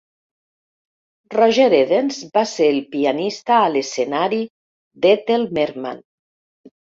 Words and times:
Roger 1.33 1.65
Edens 1.79 2.21
va 2.37 2.43
ser 2.51 2.69
el 2.75 2.79
pianista 2.95 3.57
a 3.57 3.67
l'escenari 3.75 4.41
d'Ethel 5.05 5.45
Merman. 5.59 6.01